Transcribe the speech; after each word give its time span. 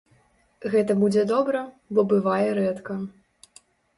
Гэта 0.75 0.95
будзе 1.01 1.25
добра, 1.33 1.61
бо 1.97 2.05
бывае 2.13 2.47
рэдка. 2.61 2.93